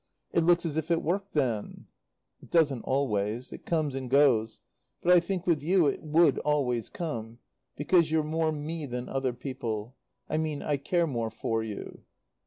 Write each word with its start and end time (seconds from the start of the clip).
It 0.31 0.43
looks 0.43 0.65
as 0.65 0.77
if 0.77 0.89
it 0.89 1.03
worked, 1.03 1.33
then?" 1.33 1.85
"It 2.41 2.49
doesn't 2.49 2.81
always. 2.85 3.53
It 3.53 3.67
comes 3.67 3.93
and 3.93 4.09
goes. 4.09 4.59
But 5.03 5.13
I 5.15 5.19
think 5.19 5.45
with 5.45 5.61
you 5.61 5.85
it 5.85 6.01
would 6.01 6.39
always 6.39 6.89
come; 6.89 7.37
because 7.75 8.09
you're 8.09 8.23
more 8.23 8.51
me 8.51 8.87
than 8.87 9.07
other 9.07 9.31
people; 9.33 9.95
I 10.27 10.37
mean 10.37 10.63
I 10.63 10.77
care 10.77 11.05
more 11.05 11.29
for 11.29 11.61
you." 11.61 12.01